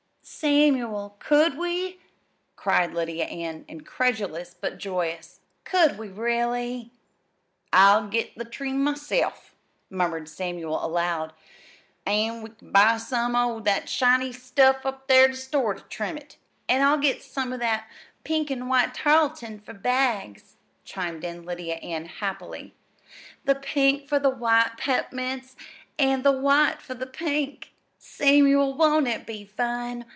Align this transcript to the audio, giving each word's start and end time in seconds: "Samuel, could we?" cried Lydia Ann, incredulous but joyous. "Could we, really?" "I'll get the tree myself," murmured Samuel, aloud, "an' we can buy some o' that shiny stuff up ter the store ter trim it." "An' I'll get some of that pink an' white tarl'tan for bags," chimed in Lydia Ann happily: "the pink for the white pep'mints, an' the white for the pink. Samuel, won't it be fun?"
"Samuel, 0.23 1.17
could 1.19 1.57
we?" 1.57 1.99
cried 2.55 2.93
Lydia 2.93 3.25
Ann, 3.25 3.65
incredulous 3.67 4.55
but 4.59 4.77
joyous. 4.77 5.41
"Could 5.65 5.97
we, 5.97 6.07
really?" 6.07 6.91
"I'll 7.73 8.07
get 8.07 8.35
the 8.37 8.45
tree 8.45 8.71
myself," 8.71 9.55
murmured 9.89 10.29
Samuel, 10.29 10.83
aloud, 10.83 11.33
"an' 12.05 12.43
we 12.43 12.51
can 12.51 12.71
buy 12.71 12.97
some 12.97 13.35
o' 13.35 13.59
that 13.61 13.89
shiny 13.89 14.31
stuff 14.31 14.85
up 14.85 15.07
ter 15.07 15.27
the 15.27 15.35
store 15.35 15.73
ter 15.75 15.83
trim 15.89 16.17
it." 16.17 16.37
"An' 16.69 16.81
I'll 16.81 16.97
get 16.99 17.21
some 17.21 17.51
of 17.51 17.59
that 17.59 17.87
pink 18.23 18.49
an' 18.49 18.69
white 18.69 18.93
tarl'tan 18.93 19.59
for 19.61 19.73
bags," 19.73 20.55
chimed 20.85 21.25
in 21.25 21.43
Lydia 21.43 21.75
Ann 21.77 22.05
happily: 22.05 22.73
"the 23.45 23.55
pink 23.55 24.07
for 24.07 24.17
the 24.17 24.29
white 24.29 24.77
pep'mints, 24.77 25.55
an' 25.99 26.21
the 26.21 26.31
white 26.31 26.81
for 26.81 26.93
the 26.93 27.07
pink. 27.07 27.73
Samuel, 27.97 28.73
won't 28.73 29.07
it 29.07 29.25
be 29.27 29.45
fun?" 29.45 30.05